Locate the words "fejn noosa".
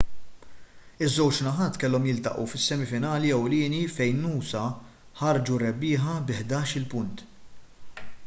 3.97-4.63